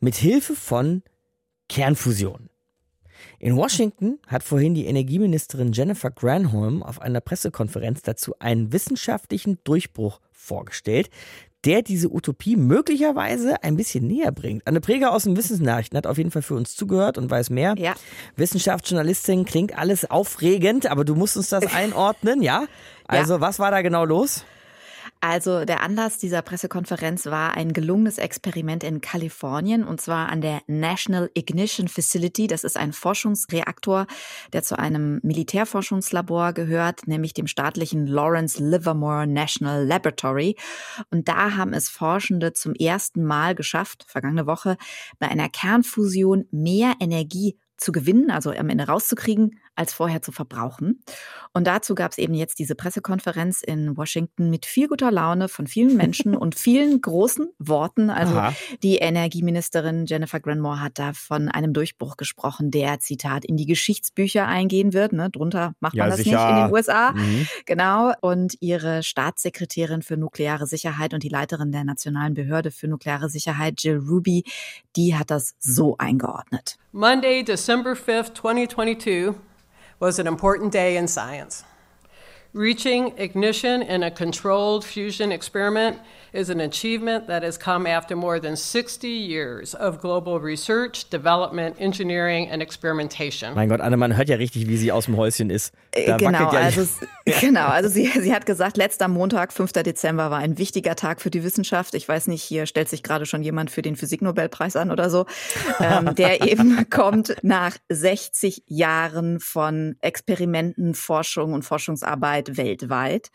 mit 0.00 0.16
Hilfe 0.16 0.56
von 0.56 1.04
Kernfusion. 1.68 2.48
In 3.38 3.56
Washington 3.56 4.18
hat 4.26 4.42
vorhin 4.42 4.74
die 4.74 4.86
Energieministerin 4.86 5.72
Jennifer 5.72 6.10
Granholm 6.10 6.82
auf 6.82 7.00
einer 7.00 7.20
Pressekonferenz 7.20 8.02
dazu 8.02 8.34
einen 8.38 8.72
wissenschaftlichen 8.72 9.58
Durchbruch 9.64 10.20
vorgestellt, 10.32 11.10
der 11.64 11.82
diese 11.82 12.12
Utopie 12.12 12.56
möglicherweise 12.56 13.62
ein 13.64 13.76
bisschen 13.76 14.06
näher 14.06 14.30
bringt. 14.30 14.66
Anne 14.66 14.80
Preger 14.80 15.12
aus 15.12 15.24
den 15.24 15.36
Wissensnachrichten 15.36 15.96
hat 15.96 16.06
auf 16.06 16.16
jeden 16.16 16.30
Fall 16.30 16.42
für 16.42 16.54
uns 16.54 16.76
zugehört 16.76 17.18
und 17.18 17.28
weiß 17.28 17.50
mehr. 17.50 17.74
Ja. 17.76 17.94
Wissenschaftsjournalistin 18.36 19.44
klingt 19.44 19.76
alles 19.76 20.08
aufregend, 20.08 20.86
aber 20.86 21.04
du 21.04 21.16
musst 21.16 21.36
uns 21.36 21.48
das 21.48 21.66
einordnen, 21.74 22.40
ja? 22.40 22.66
Also, 23.08 23.34
ja. 23.34 23.40
was 23.40 23.58
war 23.58 23.72
da 23.72 23.82
genau 23.82 24.04
los? 24.04 24.44
Also 25.20 25.64
der 25.64 25.82
Anlass 25.82 26.18
dieser 26.18 26.42
Pressekonferenz 26.42 27.26
war 27.26 27.56
ein 27.56 27.72
gelungenes 27.72 28.18
Experiment 28.18 28.84
in 28.84 29.00
Kalifornien 29.00 29.82
und 29.84 30.00
zwar 30.00 30.28
an 30.28 30.40
der 30.40 30.60
National 30.66 31.30
Ignition 31.34 31.88
Facility. 31.88 32.46
Das 32.46 32.64
ist 32.64 32.76
ein 32.76 32.92
Forschungsreaktor, 32.92 34.06
der 34.52 34.62
zu 34.62 34.78
einem 34.78 35.20
Militärforschungslabor 35.22 36.52
gehört, 36.52 37.06
nämlich 37.08 37.34
dem 37.34 37.46
staatlichen 37.46 38.06
Lawrence 38.06 38.62
Livermore 38.62 39.26
National 39.26 39.86
Laboratory. 39.86 40.56
Und 41.10 41.28
da 41.28 41.56
haben 41.56 41.72
es 41.72 41.88
Forschende 41.88 42.52
zum 42.52 42.74
ersten 42.74 43.24
Mal 43.24 43.54
geschafft, 43.54 44.04
vergangene 44.06 44.46
Woche, 44.46 44.76
bei 45.18 45.28
einer 45.28 45.48
Kernfusion 45.48 46.46
mehr 46.50 46.94
Energie 47.00 47.58
zu 47.76 47.92
gewinnen, 47.92 48.30
also 48.30 48.50
am 48.50 48.68
Ende 48.70 48.86
rauszukriegen, 48.86 49.58
als 49.76 49.92
vorher 49.92 50.22
zu 50.22 50.32
verbrauchen. 50.32 51.00
Und 51.52 51.66
dazu 51.66 51.94
gab 51.94 52.12
es 52.12 52.18
eben 52.18 52.34
jetzt 52.34 52.58
diese 52.58 52.74
Pressekonferenz 52.74 53.62
in 53.62 53.96
Washington 53.96 54.50
mit 54.50 54.66
viel 54.66 54.88
guter 54.88 55.12
Laune 55.12 55.48
von 55.48 55.66
vielen 55.66 55.96
Menschen 55.96 56.34
und 56.36 56.54
vielen 56.54 57.00
großen 57.00 57.48
Worten. 57.58 58.10
Also 58.10 58.34
Aha. 58.34 58.54
die 58.82 58.96
Energieministerin 58.96 60.06
Jennifer 60.06 60.40
Granmore 60.40 60.80
hat 60.80 60.98
da 60.98 61.12
von 61.12 61.48
einem 61.48 61.72
Durchbruch 61.72 62.16
gesprochen, 62.16 62.70
der, 62.70 63.00
Zitat, 63.00 63.44
in 63.44 63.56
die 63.56 63.66
Geschichtsbücher 63.66 64.46
eingehen 64.46 64.92
wird. 64.92 65.12
Ne? 65.12 65.30
Drunter 65.30 65.74
macht 65.80 65.94
man 65.94 66.10
das 66.10 66.18
sicher. 66.18 66.36
nicht 66.36 66.58
in 66.58 66.64
den 66.64 66.72
USA. 66.72 67.12
Mhm. 67.12 67.46
Genau. 67.66 68.12
Und 68.20 68.56
ihre 68.60 69.02
Staatssekretärin 69.02 70.02
für 70.02 70.16
nukleare 70.16 70.66
Sicherheit 70.66 71.14
und 71.14 71.22
die 71.22 71.28
Leiterin 71.28 71.70
der 71.70 71.84
Nationalen 71.84 72.34
Behörde 72.34 72.70
für 72.70 72.88
nukleare 72.88 73.28
Sicherheit, 73.28 73.82
Jill 73.82 73.98
Ruby, 73.98 74.44
die 74.96 75.14
hat 75.14 75.30
das 75.30 75.54
so 75.58 75.96
eingeordnet. 75.98 76.76
Monday, 76.92 77.44
December 77.44 77.92
5th, 77.92 78.34
2022 78.34 79.34
was 79.98 80.18
an 80.18 80.26
important 80.26 80.72
day 80.72 80.96
in 80.96 81.08
science. 81.08 81.64
Reaching 82.52 83.16
ignition 83.18 83.82
in 83.82 84.02
a 84.02 84.10
controlled 84.10 84.84
fusion 84.84 85.30
experiment 85.32 85.98
is 86.36 86.50
an 86.50 86.60
achievement 86.60 87.26
that 87.28 87.42
has 87.42 87.58
come 87.58 87.86
after 87.86 88.14
more 88.14 88.38
than 88.38 88.56
60 88.56 89.08
years 89.08 89.74
of 89.74 90.00
global 90.00 90.38
research, 90.38 91.08
development, 91.08 91.76
engineering 91.78 92.48
and 92.50 92.62
experimentation. 92.62 93.54
Mein 93.54 93.68
Gott, 93.68 93.80
Anne, 93.80 93.96
man 93.96 94.16
hört 94.16 94.28
ja 94.28 94.36
richtig, 94.36 94.68
wie 94.68 94.76
sie 94.76 94.92
aus 94.92 95.06
dem 95.06 95.16
Häuschen 95.16 95.50
ist. 95.50 95.72
Da 95.92 96.18
genau, 96.18 96.52
ja 96.52 96.60
also, 96.60 96.86
genau, 97.40 97.66
also 97.66 97.88
sie, 97.88 98.06
sie 98.08 98.34
hat 98.34 98.44
gesagt, 98.44 98.76
letzter 98.76 99.08
Montag, 99.08 99.52
5. 99.52 99.72
Dezember, 99.72 100.30
war 100.30 100.38
ein 100.38 100.58
wichtiger 100.58 100.94
Tag 100.94 101.22
für 101.22 101.30
die 101.30 101.42
Wissenschaft. 101.42 101.94
Ich 101.94 102.06
weiß 102.06 102.26
nicht, 102.26 102.42
hier 102.42 102.66
stellt 102.66 102.88
sich 102.88 103.02
gerade 103.02 103.24
schon 103.24 103.42
jemand 103.42 103.70
für 103.70 103.82
den 103.82 103.96
Physiknobelpreis 103.96 104.76
an 104.76 104.90
oder 104.90 105.08
so, 105.08 105.24
ähm, 105.80 106.14
der 106.14 106.42
eben 106.46 106.90
kommt 106.90 107.34
nach 107.42 107.76
60 107.88 108.64
Jahren 108.66 109.40
von 109.40 109.96
Experimenten, 110.02 110.94
Forschung 110.94 111.54
und 111.54 111.62
Forschungsarbeit 111.62 112.58
weltweit. 112.58 113.30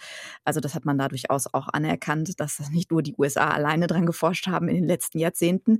Also 0.45 0.59
das 0.59 0.75
hat 0.75 0.85
man 0.85 0.99
da 0.99 1.07
durchaus 1.07 1.51
auch 1.51 1.67
anerkannt, 1.69 2.39
dass 2.39 2.57
das 2.57 2.69
nicht 2.69 2.90
nur 2.91 3.01
die 3.01 3.15
USA 3.17 3.49
alleine 3.49 3.87
dran 3.87 4.05
geforscht 4.05 4.47
haben 4.47 4.67
in 4.67 4.75
den 4.75 4.85
letzten 4.85 5.19
Jahrzehnten. 5.19 5.79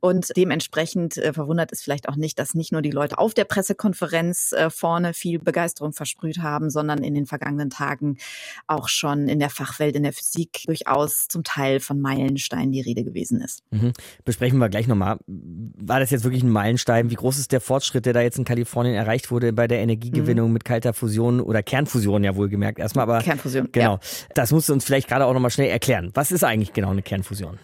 Und 0.00 0.36
dementsprechend 0.36 1.16
äh, 1.16 1.32
verwundert 1.32 1.72
es 1.72 1.82
vielleicht 1.82 2.08
auch 2.08 2.16
nicht, 2.16 2.38
dass 2.38 2.54
nicht 2.54 2.72
nur 2.72 2.82
die 2.82 2.90
Leute 2.90 3.18
auf 3.18 3.34
der 3.34 3.44
Pressekonferenz 3.44 4.52
äh, 4.52 4.70
vorne 4.70 5.14
viel 5.14 5.38
Begeisterung 5.38 5.92
versprüht 5.92 6.38
haben, 6.38 6.70
sondern 6.70 7.02
in 7.02 7.14
den 7.14 7.26
vergangenen 7.26 7.70
Tagen 7.70 8.18
auch 8.66 8.88
schon 8.88 9.28
in 9.28 9.38
der 9.38 9.50
Fachwelt, 9.50 9.96
in 9.96 10.02
der 10.02 10.12
Physik 10.12 10.62
durchaus 10.66 11.28
zum 11.28 11.44
Teil 11.44 11.80
von 11.80 12.00
Meilensteinen 12.00 12.72
die 12.72 12.80
Rede 12.80 13.04
gewesen 13.04 13.40
ist. 13.40 13.62
Mhm. 13.70 13.92
Besprechen 14.24 14.58
wir 14.58 14.68
gleich 14.68 14.86
nochmal. 14.86 15.18
War 15.26 16.00
das 16.00 16.10
jetzt 16.10 16.24
wirklich 16.24 16.42
ein 16.42 16.50
Meilenstein? 16.50 17.10
Wie 17.10 17.14
groß 17.14 17.38
ist 17.38 17.52
der 17.52 17.60
Fortschritt, 17.60 18.06
der 18.06 18.12
da 18.12 18.20
jetzt 18.20 18.38
in 18.38 18.44
Kalifornien 18.44 18.94
erreicht 18.94 19.30
wurde 19.30 19.52
bei 19.52 19.66
der 19.66 19.78
Energiegewinnung 19.78 20.48
mhm. 20.48 20.52
mit 20.54 20.64
kalter 20.64 20.92
Fusion 20.92 21.40
oder 21.40 21.62
Kernfusion, 21.62 22.24
ja 22.24 22.36
wohlgemerkt 22.36 22.78
erstmal, 22.78 23.04
aber 23.04 23.20
Kernfusion. 23.22 23.68
Genau. 23.72 23.94
Ja. 23.94 24.00
Das 24.34 24.52
musst 24.52 24.68
du 24.68 24.72
uns 24.72 24.84
vielleicht 24.84 25.08
gerade 25.08 25.26
auch 25.26 25.32
nochmal 25.32 25.50
schnell 25.50 25.68
erklären. 25.68 26.10
Was 26.14 26.32
ist 26.32 26.37
eigentlich 26.46 26.72
genau 26.72 26.90
eine 26.90 27.02
Kernfusion? 27.02 27.58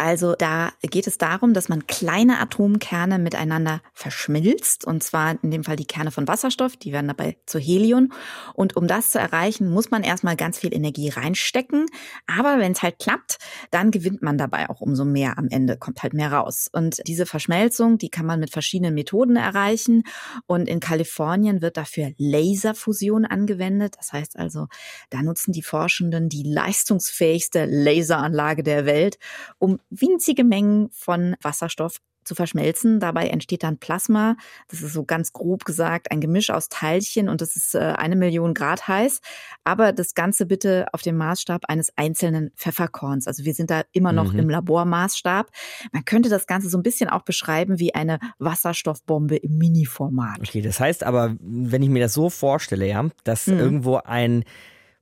Also 0.00 0.34
da 0.34 0.72
geht 0.80 1.06
es 1.06 1.18
darum, 1.18 1.52
dass 1.52 1.68
man 1.68 1.86
kleine 1.86 2.40
Atomkerne 2.40 3.18
miteinander 3.18 3.82
verschmilzt, 3.92 4.86
und 4.86 5.02
zwar 5.02 5.36
in 5.44 5.50
dem 5.50 5.62
Fall 5.62 5.76
die 5.76 5.84
Kerne 5.84 6.10
von 6.10 6.26
Wasserstoff, 6.26 6.78
die 6.78 6.92
werden 6.92 7.08
dabei 7.08 7.36
zu 7.44 7.58
Helium. 7.58 8.10
Und 8.54 8.78
um 8.78 8.86
das 8.86 9.10
zu 9.10 9.18
erreichen, 9.18 9.70
muss 9.70 9.90
man 9.90 10.02
erstmal 10.02 10.36
ganz 10.36 10.58
viel 10.58 10.74
Energie 10.74 11.10
reinstecken. 11.10 11.84
Aber 12.26 12.58
wenn 12.58 12.72
es 12.72 12.80
halt 12.82 12.98
klappt, 12.98 13.36
dann 13.70 13.90
gewinnt 13.90 14.22
man 14.22 14.38
dabei 14.38 14.70
auch 14.70 14.80
umso 14.80 15.04
mehr 15.04 15.36
am 15.36 15.48
Ende, 15.50 15.76
kommt 15.76 16.02
halt 16.02 16.14
mehr 16.14 16.32
raus. 16.32 16.70
Und 16.72 17.06
diese 17.06 17.26
Verschmelzung, 17.26 17.98
die 17.98 18.08
kann 18.08 18.24
man 18.24 18.40
mit 18.40 18.50
verschiedenen 18.50 18.94
Methoden 18.94 19.36
erreichen. 19.36 20.04
Und 20.46 20.66
in 20.66 20.80
Kalifornien 20.80 21.60
wird 21.60 21.76
dafür 21.76 22.12
Laserfusion 22.16 23.26
angewendet. 23.26 23.96
Das 23.98 24.14
heißt 24.14 24.38
also, 24.38 24.66
da 25.10 25.20
nutzen 25.20 25.52
die 25.52 25.62
Forschenden 25.62 26.30
die 26.30 26.44
leistungsfähigste 26.44 27.66
Laseranlage 27.66 28.62
der 28.62 28.86
Welt, 28.86 29.18
um 29.58 29.78
winzige 29.90 30.44
Mengen 30.44 30.90
von 30.90 31.36
Wasserstoff 31.42 31.98
zu 32.24 32.34
verschmelzen. 32.34 33.00
Dabei 33.00 33.28
entsteht 33.28 33.62
dann 33.62 33.78
Plasma. 33.78 34.36
Das 34.68 34.82
ist 34.82 34.92
so 34.92 35.04
ganz 35.04 35.32
grob 35.32 35.64
gesagt 35.64 36.10
ein 36.10 36.20
Gemisch 36.20 36.50
aus 36.50 36.68
Teilchen 36.68 37.28
und 37.28 37.40
das 37.40 37.56
ist 37.56 37.74
äh, 37.74 37.78
eine 37.78 38.16
Million 38.16 38.54
Grad 38.54 38.86
heiß. 38.88 39.20
Aber 39.64 39.92
das 39.92 40.14
Ganze 40.14 40.46
bitte 40.46 40.86
auf 40.92 41.02
dem 41.02 41.16
Maßstab 41.16 41.62
eines 41.68 41.92
einzelnen 41.96 42.50
Pfefferkorns. 42.56 43.26
Also 43.26 43.44
wir 43.44 43.54
sind 43.54 43.70
da 43.70 43.82
immer 43.92 44.12
noch 44.12 44.32
mhm. 44.32 44.40
im 44.40 44.50
Labormaßstab. 44.50 45.50
Man 45.92 46.04
könnte 46.04 46.28
das 46.28 46.46
Ganze 46.46 46.68
so 46.68 46.78
ein 46.78 46.82
bisschen 46.82 47.08
auch 47.08 47.22
beschreiben 47.22 47.78
wie 47.78 47.94
eine 47.94 48.18
Wasserstoffbombe 48.38 49.36
im 49.36 49.58
Mini-Format. 49.58 50.40
Okay, 50.40 50.62
das 50.62 50.78
heißt 50.78 51.04
aber, 51.04 51.34
wenn 51.40 51.82
ich 51.82 51.88
mir 51.88 52.02
das 52.02 52.12
so 52.12 52.30
vorstelle, 52.30 52.86
ja, 52.86 53.08
dass 53.24 53.46
mhm. 53.46 53.58
irgendwo 53.58 53.96
ein 53.96 54.44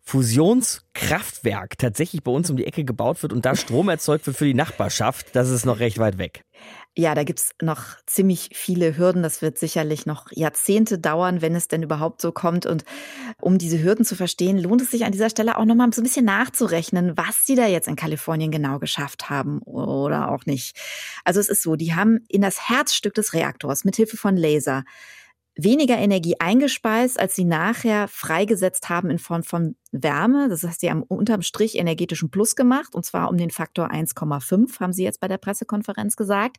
Fusionskraftwerk 0.09 1.77
tatsächlich 1.77 2.25
bei 2.25 2.33
uns 2.33 2.49
um 2.49 2.57
die 2.57 2.67
Ecke 2.67 2.83
gebaut 2.83 3.23
wird 3.23 3.35
und 3.35 3.45
da 3.45 3.55
Strom 3.55 3.91
erzeugt 3.91 4.27
wird 4.27 4.39
für 4.39 4.47
die 4.47 4.55
Nachbarschaft, 4.55 5.37
das 5.37 5.51
ist 5.51 5.67
noch 5.67 5.81
recht 5.81 5.99
weit 5.99 6.17
weg. 6.17 6.45
Ja, 6.97 7.15
da 7.15 7.25
gibt's 7.25 7.51
noch 7.61 7.83
ziemlich 8.07 8.49
viele 8.55 8.97
Hürden. 8.97 9.23
Das 9.23 9.43
wird 9.43 9.59
sicherlich 9.59 10.07
noch 10.07 10.33
Jahrzehnte 10.33 10.99
dauern, 10.99 11.43
wenn 11.43 11.55
es 11.55 11.69
denn 11.69 11.83
überhaupt 11.83 12.23
so 12.23 12.33
kommt. 12.33 12.65
Und 12.65 12.85
um 13.39 13.59
diese 13.59 13.83
Hürden 13.83 14.07
zu 14.07 14.17
verstehen, 14.17 14.57
lohnt 14.57 14.81
es 14.81 14.91
sich 14.91 15.05
an 15.05 15.13
dieser 15.13 15.29
Stelle 15.29 15.59
auch 15.59 15.67
nochmal 15.67 15.93
so 15.93 16.01
ein 16.01 16.05
bisschen 16.05 16.25
nachzurechnen, 16.25 17.19
was 17.19 17.45
sie 17.45 17.55
da 17.55 17.67
jetzt 17.67 17.87
in 17.87 17.95
Kalifornien 17.95 18.51
genau 18.51 18.79
geschafft 18.79 19.29
haben 19.29 19.61
oder 19.61 20.33
auch 20.33 20.47
nicht. 20.47 20.75
Also 21.23 21.39
es 21.39 21.51
ist 21.51 21.63
so, 21.63 21.77
die 21.77 21.95
haben 21.95 22.25
in 22.29 22.41
das 22.41 22.71
Herzstück 22.71 23.13
des 23.13 23.35
Reaktors 23.35 23.85
mit 23.85 23.97
Hilfe 23.97 24.17
von 24.17 24.39
Laser 24.39 24.85
weniger 25.59 25.99
Energie 25.99 26.37
eingespeist, 26.39 27.19
als 27.19 27.35
sie 27.35 27.45
nachher 27.45 28.07
freigesetzt 28.09 28.89
haben 28.89 29.11
in 29.11 29.19
Form 29.19 29.43
von 29.43 29.75
Wärme. 29.91 30.49
Das 30.49 30.63
heißt, 30.63 30.81
sie 30.81 30.91
haben 30.91 31.03
unterm 31.03 31.43
Strich 31.43 31.77
energetischen 31.77 32.31
Plus 32.31 32.55
gemacht 32.55 32.95
und 32.95 33.05
zwar 33.05 33.29
um 33.29 33.37
den 33.37 33.51
Faktor 33.51 33.91
1,5, 33.91 34.81
haben 34.81 34.93
sie 34.93 35.03
jetzt 35.03 35.21
bei 35.21 35.29
der 35.29 35.39
Pressekonferenz 35.39 36.17
gesagt. 36.17 36.59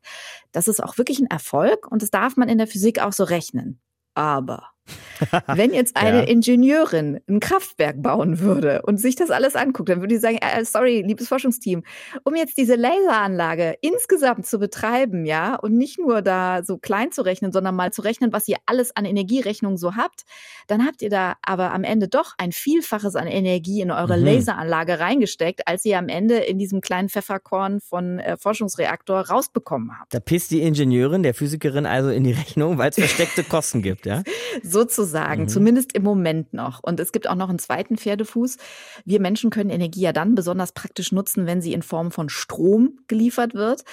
Das 0.52 0.68
ist 0.68 0.84
auch 0.84 0.98
wirklich 0.98 1.20
ein 1.20 1.28
Erfolg 1.28 1.90
und 1.90 2.02
das 2.02 2.12
darf 2.12 2.36
man 2.36 2.50
in 2.50 2.58
der 2.58 2.68
Physik 2.68 3.02
auch 3.02 3.14
so 3.14 3.24
rechnen. 3.24 3.80
Aber 4.16 4.68
wenn 5.48 5.74
jetzt 5.74 5.96
eine 5.96 6.20
ja. 6.20 6.24
Ingenieurin 6.24 7.20
ein 7.28 7.40
Kraftwerk 7.40 8.02
bauen 8.02 8.40
würde 8.40 8.82
und 8.84 9.00
sich 9.00 9.16
das 9.16 9.32
alles 9.32 9.56
anguckt, 9.56 9.90
dann 9.90 10.02
würde 10.02 10.16
sie 10.16 10.22
sagen, 10.22 10.38
äh, 10.38 10.64
sorry, 10.64 11.04
liebes 11.06 11.28
Forschungsteam, 11.28 11.84
um 12.24 12.36
jetzt 12.36 12.58
diese 12.58 12.76
Laseranlage 12.76 13.76
insgesamt 13.82 14.46
zu 14.46 14.60
betreiben, 14.60 15.26
ja, 15.26 15.56
und 15.56 15.78
nicht 15.78 16.00
nur 16.00 16.22
da 16.22 16.64
so 16.64 16.78
klein 16.78 17.12
zu 17.12 17.22
rechnen, 17.22 17.52
sondern 17.52 17.76
mal 17.76 17.92
zu 17.92 18.02
rechnen, 18.02 18.32
was 18.34 18.48
ihr 18.48 18.58
alles 18.66 18.96
an 18.96 19.06
Energierechnung 19.06 19.78
so 19.78 19.96
habt, 19.96 20.24
dann 20.68 20.86
habt 20.86 21.02
ihr 21.02 21.10
da 21.10 21.36
aber 21.42 21.74
am 21.74 21.84
Ende 21.84 22.08
doch 22.08 22.34
ein 22.38 22.52
Vielfaches 22.52 23.16
an 23.16 23.28
Energie 23.28 23.82
in 23.82 23.92
eure 23.92 24.18
mhm. 24.18 24.26
Laseranlage 24.26 25.00
reingesteckt, 25.00 25.68
als 25.68 25.86
ihr 25.86 25.98
am 25.98 26.08
Ende 26.08 26.38
in 26.38 26.58
diesem 26.58 26.82
kleinen 26.82 27.10
Pfefferkorn 27.10 27.82
von 27.82 28.20
äh, 28.20 28.38
Forschungsreaktor 28.38 29.22
rausbekommen 29.22 30.00
habt. 30.00 30.14
Da 30.14 30.20
pisst 30.20 30.52
die 30.52 30.62
Ingenieurin 30.62 31.24
der 31.24 31.34
Physikerin 31.34 31.86
also 31.86 32.10
in 32.10 32.24
die 32.24 32.32
Rechnung, 32.32 32.78
weil 32.78 32.90
es 32.90 32.96
versteckte 32.96 33.44
Kosten 33.44 33.82
gibt, 33.82 34.06
ja? 34.06 34.24
Sozusagen 34.80 35.30
sagen, 35.30 35.42
mhm. 35.44 35.48
zumindest 35.50 35.94
im 35.94 36.04
Moment 36.04 36.54
noch. 36.54 36.80
Und 36.82 37.00
es 37.00 37.12
gibt 37.12 37.30
auch 37.30 37.36
noch 37.36 37.50
einen 37.50 37.60
zweiten 37.60 37.98
Pferdefuß. 37.98 38.58
Wir 39.04 39.20
Menschen 39.20 39.50
können 39.50 39.70
Energie 39.70 40.02
ja 40.02 40.14
dann 40.14 40.36
besonders 40.36 40.72
praktisch 40.72 41.12
nutzen, 41.12 41.46
wenn 41.46 41.62
sie 41.62 41.74
in 41.74 41.82
Form 41.82 42.12
von 42.12 42.30
Strom 42.30 43.00
geliefert 43.08 43.54
wird. 43.54 43.84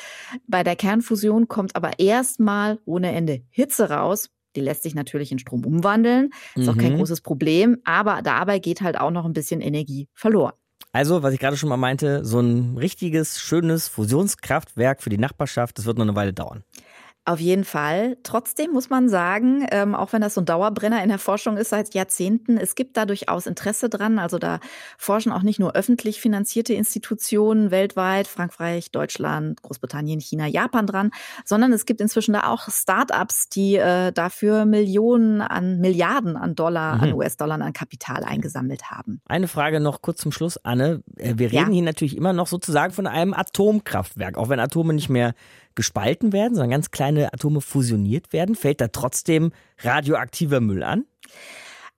Bei 0.46 0.62
der 0.62 0.76
Kernfusion 0.76 1.48
kommt 1.48 1.74
aber 1.74 1.98
erstmal 1.98 2.78
ohne 2.84 3.12
Ende 3.12 3.42
Hitze 3.50 3.90
raus. 3.90 4.30
Die 4.54 4.60
lässt 4.60 4.84
sich 4.84 4.94
natürlich 4.94 5.32
in 5.32 5.40
Strom 5.40 5.66
umwandeln. 5.66 6.30
Ist 6.54 6.64
mhm. 6.64 6.68
auch 6.68 6.78
kein 6.78 6.92
mhm. 6.92 6.98
großes 6.98 7.20
Problem. 7.20 7.78
Aber 7.84 8.22
dabei 8.22 8.60
geht 8.60 8.80
halt 8.80 8.98
auch 8.98 9.10
noch 9.10 9.24
ein 9.24 9.32
bisschen 9.32 9.60
Energie 9.60 10.08
verloren. 10.14 10.54
Also, 10.92 11.22
was 11.22 11.34
ich 11.34 11.40
gerade 11.40 11.56
schon 11.58 11.68
mal 11.68 11.76
meinte, 11.76 12.24
so 12.24 12.40
ein 12.40 12.78
richtiges, 12.78 13.38
schönes 13.38 13.88
Fusionskraftwerk 13.88 15.02
für 15.02 15.10
die 15.10 15.18
Nachbarschaft, 15.18 15.76
das 15.76 15.84
wird 15.84 15.98
noch 15.98 16.06
eine 16.06 16.16
Weile 16.16 16.32
dauern. 16.32 16.62
Auf 17.28 17.40
jeden 17.40 17.64
Fall. 17.64 18.18
Trotzdem 18.22 18.70
muss 18.70 18.88
man 18.88 19.08
sagen, 19.08 19.66
ähm, 19.72 19.96
auch 19.96 20.12
wenn 20.12 20.22
das 20.22 20.34
so 20.34 20.42
ein 20.42 20.44
Dauerbrenner 20.44 21.02
in 21.02 21.08
der 21.08 21.18
Forschung 21.18 21.56
ist 21.56 21.70
seit 21.70 21.92
Jahrzehnten, 21.92 22.56
es 22.56 22.76
gibt 22.76 22.96
da 22.96 23.04
durchaus 23.04 23.46
Interesse 23.46 23.88
dran. 23.88 24.20
Also 24.20 24.38
da 24.38 24.60
forschen 24.96 25.32
auch 25.32 25.42
nicht 25.42 25.58
nur 25.58 25.74
öffentlich 25.74 26.20
finanzierte 26.20 26.74
Institutionen 26.74 27.72
weltweit, 27.72 28.28
Frankreich, 28.28 28.92
Deutschland, 28.92 29.60
Großbritannien, 29.60 30.20
China, 30.20 30.46
Japan 30.46 30.86
dran, 30.86 31.10
sondern 31.44 31.72
es 31.72 31.84
gibt 31.84 32.00
inzwischen 32.00 32.32
da 32.32 32.46
auch 32.48 32.68
Start-ups, 32.68 33.48
die 33.48 33.74
äh, 33.74 34.12
dafür 34.12 34.64
Millionen 34.64 35.40
an 35.40 35.80
Milliarden 35.80 36.36
an 36.36 36.54
Dollar, 36.54 36.94
mhm. 36.94 37.02
an 37.02 37.12
US-Dollar 37.14 37.60
an 37.60 37.72
Kapital 37.72 38.22
eingesammelt 38.22 38.92
haben. 38.92 39.20
Eine 39.26 39.48
Frage 39.48 39.80
noch 39.80 40.00
kurz 40.00 40.20
zum 40.20 40.30
Schluss, 40.30 40.58
Anne. 40.58 41.02
Äh, 41.16 41.34
wir 41.38 41.50
reden 41.50 41.72
ja. 41.72 41.74
hier 41.74 41.82
natürlich 41.82 42.16
immer 42.16 42.32
noch 42.32 42.46
sozusagen 42.46 42.92
von 42.92 43.08
einem 43.08 43.34
Atomkraftwerk, 43.34 44.38
auch 44.38 44.48
wenn 44.48 44.60
Atome 44.60 44.94
nicht 44.94 45.08
mehr 45.08 45.34
gespalten 45.76 46.32
werden, 46.32 46.54
sondern 46.54 46.70
ganz 46.70 46.90
kleine 46.90 47.32
Atome 47.32 47.60
fusioniert 47.60 48.32
werden? 48.32 48.56
Fällt 48.56 48.80
da 48.80 48.88
trotzdem 48.88 49.52
radioaktiver 49.78 50.60
Müll 50.60 50.82
an? 50.82 51.04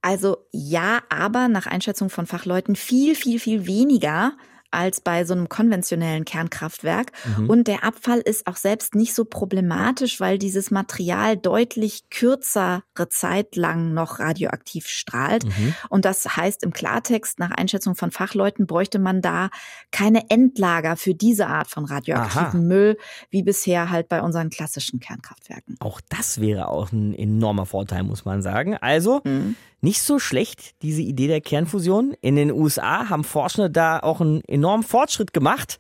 Also 0.03 0.37
ja, 0.53 1.01
aber 1.09 1.49
nach 1.49 1.67
Einschätzung 1.67 2.11
von 2.11 2.27
Fachleuten 2.27 2.77
viel, 2.77 3.15
viel, 3.15 3.41
viel 3.41 3.67
weniger 3.67 4.33
als 4.71 5.01
bei 5.01 5.25
so 5.25 5.35
einem 5.35 5.49
konventionellen 5.49 6.25
Kernkraftwerk. 6.25 7.13
Mhm. 7.37 7.51
Und 7.51 7.69
der 7.69 7.85
Abfall 7.85 8.21
ist 8.21 8.47
auch 8.47 8.57
selbst 8.57 8.95
nicht 8.95 9.15
so 9.15 9.25
problematisch, 9.25 10.21
weil 10.21 10.39
dieses 10.39 10.71
Material 10.71 11.37
deutlich 11.37 12.11
kürzere 12.11 12.83
Zeit 13.09 13.57
lang 13.57 13.95
noch 13.95 14.19
radioaktiv 14.19 14.87
strahlt. 14.87 15.45
Mhm. 15.45 15.75
Und 15.89 16.05
das 16.05 16.37
heißt 16.37 16.63
im 16.63 16.73
Klartext, 16.73 17.39
nach 17.39 17.51
Einschätzung 17.51 17.95
von 17.95 18.11
Fachleuten 18.11 18.67
bräuchte 18.67 18.99
man 18.99 19.23
da 19.23 19.51
keine 19.91 20.31
Endlager 20.31 20.97
für 20.97 21.15
diese 21.15 21.47
Art 21.47 21.69
von 21.69 21.85
radioaktiven 21.85 22.47
Aha. 22.47 22.57
Müll, 22.57 22.99
wie 23.31 23.43
bisher 23.43 23.91
halt 23.91 24.09
bei 24.09 24.23
unseren 24.23 24.51
klassischen 24.51 25.01
Kernkraftwerken. 25.01 25.77
Auch 25.81 26.01
das 26.09 26.41
wäre 26.41 26.69
auch 26.69 26.93
ein 26.93 27.15
enormer 27.15 27.67
Vorteil, 27.67 28.03
muss 28.03 28.25
man 28.25 28.43
sagen. 28.43 28.77
Also, 28.77 29.21
mhm. 29.25 29.57
Nicht 29.81 30.03
so 30.03 30.19
schlecht, 30.19 30.75
diese 30.83 31.03
Idee 31.03 31.29
der 31.29 31.41
Kernfusion. 31.41 32.15
In 32.21 32.35
den 32.35 32.51
USA 32.51 33.09
haben 33.09 33.23
Forschende 33.23 33.71
da 33.71 34.01
auch 34.01 34.21
einen 34.21 34.43
enormen 34.45 34.83
Fortschritt 34.83 35.33
gemacht. 35.33 35.79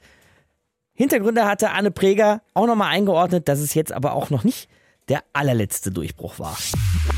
Hintergründe 0.94 1.46
hatte 1.46 1.70
Anne 1.70 1.90
Preger 1.90 2.42
auch 2.54 2.66
nochmal 2.66 2.92
eingeordnet, 2.92 3.48
dass 3.48 3.58
es 3.58 3.74
jetzt 3.74 3.92
aber 3.92 4.12
auch 4.12 4.30
noch 4.30 4.44
nicht 4.44 4.68
der 5.08 5.24
allerletzte 5.32 5.90
Durchbruch 5.90 6.38
war. 6.38 6.56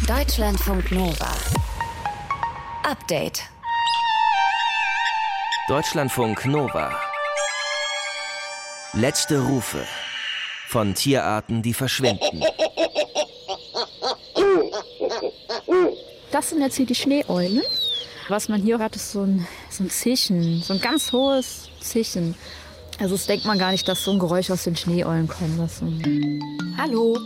Deutschlandfunk 0.06 0.90
Nova. 0.90 1.32
Update. 2.84 3.42
Deutschlandfunk 5.68 6.46
Nova. 6.46 6.98
Letzte 8.94 9.40
Rufe 9.40 9.84
von 10.66 10.94
Tierarten, 10.94 11.62
die 11.62 11.74
verschwinden. 11.74 12.42
Das 16.32 16.50
sind 16.50 16.60
jetzt 16.60 16.76
hier 16.76 16.86
die 16.86 16.94
Schneeeulen. 16.94 17.62
Was 18.28 18.48
man 18.48 18.62
hier 18.62 18.78
hat, 18.78 18.94
ist 18.94 19.10
so 19.10 19.22
ein, 19.22 19.46
so 19.68 19.82
ein 19.82 19.90
Zischen, 19.90 20.62
so 20.62 20.74
ein 20.74 20.80
ganz 20.80 21.12
hohes 21.12 21.68
Zischen. 21.80 22.36
Also 23.00 23.16
das 23.16 23.26
denkt 23.26 23.44
man 23.46 23.58
gar 23.58 23.72
nicht, 23.72 23.88
dass 23.88 24.04
so 24.04 24.12
ein 24.12 24.20
Geräusch 24.20 24.50
aus 24.50 24.62
den 24.62 24.76
Schneeeulen 24.76 25.26
kommt. 25.26 25.58
Hallo, 26.78 27.18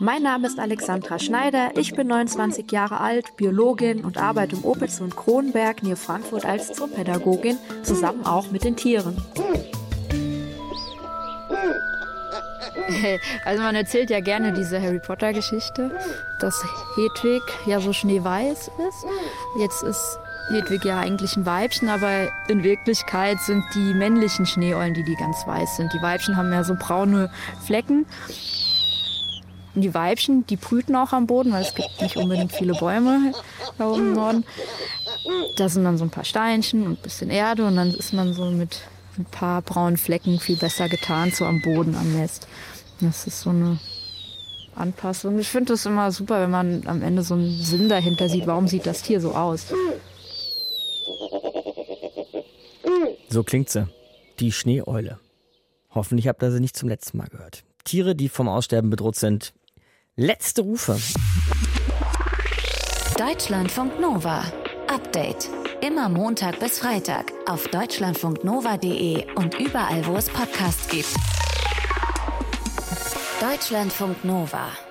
mein 0.00 0.22
Name 0.22 0.48
ist 0.48 0.58
Alexandra 0.58 1.20
Schneider. 1.20 1.70
Ich 1.76 1.92
bin 1.94 2.08
29 2.08 2.72
Jahre 2.72 3.00
alt, 3.00 3.36
Biologin 3.36 4.04
und 4.04 4.18
arbeite 4.18 4.56
im 4.56 4.64
Opitz 4.64 5.00
und 5.00 5.14
Kronberg 5.14 5.84
nähe 5.84 5.94
Frankfurt 5.94 6.44
als 6.44 6.72
Zoopädagogin, 6.72 7.58
zusammen 7.84 8.26
auch 8.26 8.50
mit 8.50 8.64
den 8.64 8.74
Tieren. 8.74 9.16
Also 13.44 13.62
man 13.62 13.74
erzählt 13.74 14.10
ja 14.10 14.20
gerne 14.20 14.52
diese 14.52 14.80
Harry 14.80 14.98
Potter 14.98 15.32
Geschichte, 15.32 15.90
dass 16.40 16.62
Hedwig 16.96 17.42
ja 17.66 17.80
so 17.80 17.92
schneeweiß 17.92 18.70
ist. 18.88 19.06
Jetzt 19.58 19.82
ist 19.82 20.18
Hedwig 20.50 20.84
ja 20.84 20.98
eigentlich 20.98 21.36
ein 21.36 21.46
Weibchen, 21.46 21.88
aber 21.88 22.28
in 22.48 22.62
Wirklichkeit 22.64 23.40
sind 23.40 23.64
die 23.74 23.94
männlichen 23.94 24.46
Schneeeulen, 24.46 24.94
die 24.94 25.04
die 25.04 25.16
ganz 25.16 25.46
weiß 25.46 25.76
sind. 25.76 25.92
Die 25.92 26.02
Weibchen 26.02 26.36
haben 26.36 26.52
ja 26.52 26.64
so 26.64 26.74
braune 26.74 27.30
Flecken 27.64 28.06
und 29.74 29.82
die 29.82 29.94
Weibchen, 29.94 30.46
die 30.46 30.56
brüten 30.56 30.96
auch 30.96 31.12
am 31.12 31.26
Boden, 31.26 31.52
weil 31.52 31.62
es 31.62 31.74
gibt 31.74 32.00
nicht 32.00 32.16
unbedingt 32.16 32.52
viele 32.52 32.74
Bäume 32.74 33.32
da 33.78 33.88
oben 33.88 34.08
im 34.08 34.14
Norden. 34.14 34.44
Da 35.56 35.68
sind 35.68 35.84
dann 35.84 35.98
so 35.98 36.04
ein 36.04 36.10
paar 36.10 36.24
Steinchen 36.24 36.84
und 36.84 36.92
ein 36.92 37.02
bisschen 37.02 37.30
Erde 37.30 37.66
und 37.66 37.76
dann 37.76 37.94
ist 37.94 38.12
man 38.12 38.34
so 38.34 38.46
mit 38.46 38.80
ein 39.18 39.24
paar 39.26 39.62
braunen 39.62 39.96
Flecken 39.96 40.40
viel 40.40 40.56
besser 40.56 40.88
getan, 40.88 41.30
so 41.30 41.44
am 41.44 41.62
Boden, 41.62 41.94
am 41.94 42.12
Nest. 42.12 42.48
Das 43.00 43.26
ist 43.26 43.40
so 43.40 43.50
eine 43.50 43.78
Anpassung. 44.74 45.38
Ich 45.38 45.48
finde 45.48 45.72
das 45.72 45.86
immer 45.86 46.10
super, 46.12 46.42
wenn 46.42 46.50
man 46.50 46.86
am 46.86 47.02
Ende 47.02 47.22
so 47.22 47.34
einen 47.34 47.50
Sinn 47.50 47.88
dahinter 47.88 48.28
sieht. 48.28 48.46
Warum 48.46 48.68
sieht 48.68 48.86
das 48.86 49.02
Tier 49.02 49.20
so 49.20 49.32
aus? 49.34 49.72
So 53.28 53.42
klingt 53.42 53.70
sie. 53.70 53.86
Die 54.38 54.52
Schneeeule. 54.52 55.18
Hoffentlich 55.94 56.28
habt 56.28 56.42
ihr 56.42 56.50
sie 56.50 56.60
nicht 56.60 56.76
zum 56.76 56.88
letzten 56.88 57.18
Mal 57.18 57.28
gehört. 57.28 57.64
Tiere, 57.84 58.14
die 58.14 58.28
vom 58.28 58.48
Aussterben 58.48 58.90
bedroht 58.90 59.16
sind, 59.16 59.52
Letzte 60.16 60.60
Rufe. 60.60 60.98
Deutschlandfunk 63.16 63.98
Nova. 63.98 64.42
Update. 64.86 65.48
Immer 65.80 66.10
Montag 66.10 66.60
bis 66.60 66.78
Freitag 66.78 67.32
auf 67.46 67.66
deutschlandfunknova.de 67.68 69.32
und 69.36 69.58
überall, 69.58 70.04
wo 70.06 70.16
es 70.16 70.28
Podcasts 70.28 70.88
gibt. 70.88 71.14
Deutschlandfunk 73.40 74.22
Nova. 74.22 74.89